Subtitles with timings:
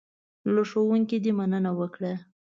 [0.53, 2.13] له ښوونکي دې مننه وکړه.